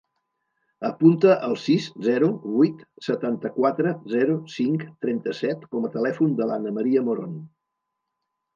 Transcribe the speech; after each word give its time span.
Apunta 0.87 1.35
el 1.47 1.53
sis, 1.63 1.89
zero, 2.07 2.29
vuit, 2.55 2.79
setanta-quatre, 3.09 3.93
zero, 4.15 4.39
cinc, 4.55 4.89
trenta-set 5.07 5.71
com 5.77 5.87
a 5.91 5.95
telèfon 5.99 6.37
de 6.43 6.51
l'Ana 6.51 6.75
maria 6.81 7.09
Moron. 7.11 7.39